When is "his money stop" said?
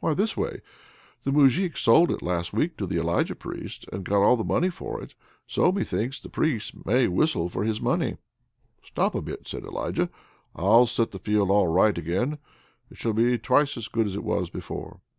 7.64-9.14